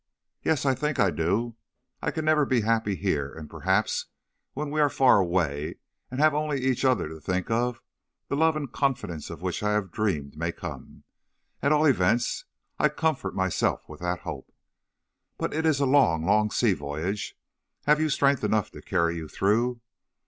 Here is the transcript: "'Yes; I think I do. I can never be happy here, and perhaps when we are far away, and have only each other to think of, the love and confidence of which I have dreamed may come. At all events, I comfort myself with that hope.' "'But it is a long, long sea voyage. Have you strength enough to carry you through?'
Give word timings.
"'Yes; 0.41 0.65
I 0.65 0.73
think 0.73 0.97
I 0.99 1.11
do. 1.11 1.57
I 2.01 2.09
can 2.09 2.25
never 2.25 2.43
be 2.43 2.61
happy 2.61 2.95
here, 2.95 3.31
and 3.31 3.47
perhaps 3.47 4.07
when 4.53 4.71
we 4.71 4.81
are 4.81 4.89
far 4.89 5.19
away, 5.19 5.75
and 6.09 6.19
have 6.19 6.33
only 6.33 6.59
each 6.59 6.83
other 6.83 7.07
to 7.07 7.19
think 7.19 7.51
of, 7.51 7.83
the 8.27 8.35
love 8.35 8.55
and 8.55 8.71
confidence 8.71 9.29
of 9.29 9.43
which 9.43 9.61
I 9.61 9.73
have 9.73 9.91
dreamed 9.91 10.35
may 10.35 10.53
come. 10.53 11.03
At 11.61 11.71
all 11.71 11.85
events, 11.85 12.45
I 12.79 12.89
comfort 12.89 13.35
myself 13.35 13.87
with 13.87 13.99
that 13.99 14.21
hope.' 14.21 14.51
"'But 15.37 15.53
it 15.53 15.67
is 15.67 15.79
a 15.79 15.85
long, 15.85 16.25
long 16.25 16.49
sea 16.49 16.73
voyage. 16.73 17.37
Have 17.85 17.99
you 18.01 18.09
strength 18.09 18.43
enough 18.43 18.71
to 18.71 18.81
carry 18.81 19.17
you 19.17 19.27
through?' 19.27 19.81